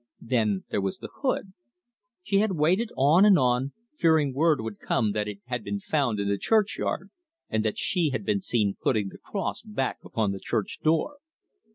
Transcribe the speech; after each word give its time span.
Then, 0.23 0.63
there 0.71 0.81
was 0.81 0.97
the 0.97 1.09
hood. 1.21 1.53
She 2.23 2.39
had 2.39 2.53
waited 2.53 2.89
on 2.97 3.23
and 3.23 3.37
on, 3.37 3.73
fearing 3.95 4.33
word 4.33 4.59
would 4.59 4.79
come 4.79 5.11
that 5.11 5.27
it 5.27 5.41
had 5.45 5.63
been 5.63 5.79
found 5.79 6.19
in 6.19 6.27
the 6.27 6.39
churchyard, 6.39 7.11
and 7.51 7.63
that 7.63 7.77
she 7.77 8.09
had 8.09 8.25
been 8.25 8.41
seen 8.41 8.75
putting 8.81 9.09
the 9.09 9.19
cross 9.19 9.61
back 9.61 9.99
upon 10.03 10.31
the 10.31 10.39
church 10.39 10.79
door. 10.81 11.17